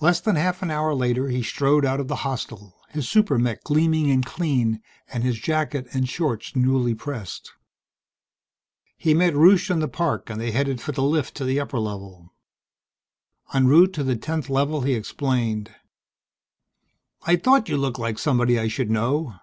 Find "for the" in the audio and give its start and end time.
10.80-11.04